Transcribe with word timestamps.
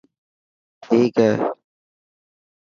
ٺيڪ 0.81 1.15
هي. 1.23 1.29